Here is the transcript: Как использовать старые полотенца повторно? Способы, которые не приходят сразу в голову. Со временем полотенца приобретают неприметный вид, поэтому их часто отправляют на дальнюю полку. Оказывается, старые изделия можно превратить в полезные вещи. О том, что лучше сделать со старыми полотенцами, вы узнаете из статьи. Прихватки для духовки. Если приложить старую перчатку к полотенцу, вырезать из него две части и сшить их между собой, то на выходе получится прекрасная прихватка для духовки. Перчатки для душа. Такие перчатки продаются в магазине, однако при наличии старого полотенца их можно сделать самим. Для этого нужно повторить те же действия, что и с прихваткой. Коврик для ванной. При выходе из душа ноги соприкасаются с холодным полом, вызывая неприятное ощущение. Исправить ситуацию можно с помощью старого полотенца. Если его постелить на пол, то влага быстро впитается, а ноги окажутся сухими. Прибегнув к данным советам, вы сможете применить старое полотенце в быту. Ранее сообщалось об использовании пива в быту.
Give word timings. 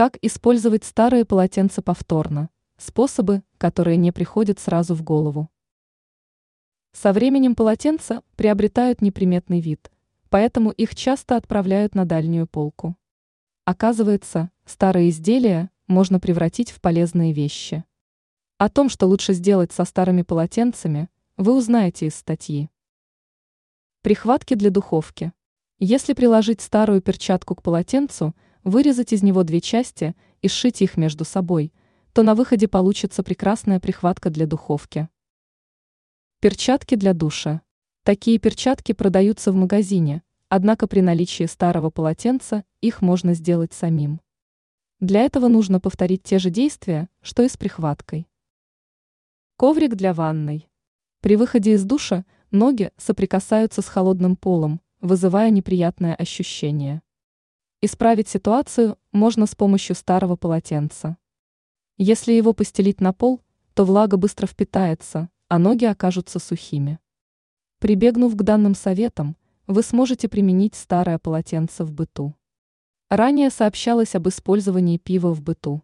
Как 0.00 0.16
использовать 0.22 0.84
старые 0.84 1.26
полотенца 1.26 1.82
повторно? 1.82 2.48
Способы, 2.78 3.42
которые 3.58 3.98
не 3.98 4.12
приходят 4.12 4.58
сразу 4.58 4.94
в 4.94 5.02
голову. 5.02 5.50
Со 6.92 7.12
временем 7.12 7.54
полотенца 7.54 8.22
приобретают 8.34 9.02
неприметный 9.02 9.60
вид, 9.60 9.90
поэтому 10.30 10.70
их 10.70 10.94
часто 10.94 11.36
отправляют 11.36 11.94
на 11.94 12.06
дальнюю 12.06 12.46
полку. 12.46 12.96
Оказывается, 13.66 14.50
старые 14.64 15.10
изделия 15.10 15.68
можно 15.86 16.18
превратить 16.18 16.70
в 16.70 16.80
полезные 16.80 17.34
вещи. 17.34 17.84
О 18.56 18.70
том, 18.70 18.88
что 18.88 19.06
лучше 19.06 19.34
сделать 19.34 19.70
со 19.70 19.84
старыми 19.84 20.22
полотенцами, 20.22 21.10
вы 21.36 21.54
узнаете 21.54 22.06
из 22.06 22.14
статьи. 22.14 22.70
Прихватки 24.00 24.54
для 24.54 24.70
духовки. 24.70 25.34
Если 25.78 26.14
приложить 26.14 26.62
старую 26.62 27.02
перчатку 27.02 27.54
к 27.54 27.62
полотенцу, 27.62 28.34
вырезать 28.64 29.12
из 29.12 29.22
него 29.22 29.42
две 29.42 29.60
части 29.60 30.14
и 30.42 30.48
сшить 30.48 30.82
их 30.82 30.96
между 30.96 31.24
собой, 31.24 31.72
то 32.12 32.22
на 32.22 32.34
выходе 32.34 32.68
получится 32.68 33.22
прекрасная 33.22 33.80
прихватка 33.80 34.30
для 34.30 34.46
духовки. 34.46 35.08
Перчатки 36.40 36.94
для 36.94 37.14
душа. 37.14 37.62
Такие 38.02 38.38
перчатки 38.38 38.92
продаются 38.92 39.52
в 39.52 39.54
магазине, 39.54 40.22
однако 40.48 40.86
при 40.86 41.00
наличии 41.00 41.44
старого 41.44 41.90
полотенца 41.90 42.64
их 42.80 43.02
можно 43.02 43.34
сделать 43.34 43.72
самим. 43.72 44.20
Для 45.00 45.20
этого 45.20 45.48
нужно 45.48 45.80
повторить 45.80 46.22
те 46.22 46.38
же 46.38 46.50
действия, 46.50 47.08
что 47.20 47.42
и 47.42 47.48
с 47.48 47.56
прихваткой. 47.56 48.26
Коврик 49.56 49.94
для 49.94 50.14
ванной. 50.14 50.68
При 51.20 51.36
выходе 51.36 51.72
из 51.74 51.84
душа 51.84 52.24
ноги 52.50 52.90
соприкасаются 52.96 53.82
с 53.82 53.86
холодным 53.86 54.36
полом, 54.36 54.80
вызывая 55.00 55.50
неприятное 55.50 56.14
ощущение. 56.14 57.02
Исправить 57.82 58.28
ситуацию 58.28 58.98
можно 59.10 59.46
с 59.46 59.54
помощью 59.54 59.96
старого 59.96 60.36
полотенца. 60.36 61.16
Если 61.96 62.34
его 62.34 62.52
постелить 62.52 63.00
на 63.00 63.14
пол, 63.14 63.40
то 63.72 63.86
влага 63.86 64.18
быстро 64.18 64.46
впитается, 64.46 65.30
а 65.48 65.58
ноги 65.58 65.86
окажутся 65.86 66.38
сухими. 66.38 66.98
Прибегнув 67.78 68.36
к 68.36 68.42
данным 68.42 68.74
советам, 68.74 69.34
вы 69.66 69.82
сможете 69.82 70.28
применить 70.28 70.74
старое 70.74 71.18
полотенце 71.18 71.84
в 71.84 71.92
быту. 71.92 72.34
Ранее 73.08 73.48
сообщалось 73.48 74.14
об 74.14 74.28
использовании 74.28 74.98
пива 74.98 75.32
в 75.32 75.40
быту. 75.40 75.82